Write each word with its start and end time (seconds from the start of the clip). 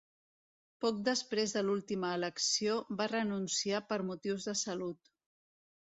Poc 0.85 1.01
després 1.09 1.53
de 1.59 1.63
l'última 1.67 2.11
elecció 2.21 2.81
va 3.03 3.09
renunciar 3.13 3.87
per 3.93 4.03
motius 4.13 4.53
de 4.53 4.61
salut. 4.67 5.17